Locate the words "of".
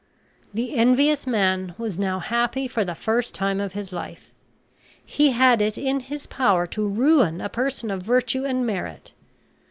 3.61-3.73, 7.91-8.01